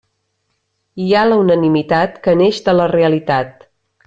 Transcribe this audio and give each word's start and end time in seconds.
Hi 1.03 1.09
ha 1.13 1.21
la 1.27 1.37
unanimitat 1.43 2.17
que 2.25 2.35
neix 2.43 2.63
de 2.71 2.75
la 2.79 2.89
realitat. 2.97 3.67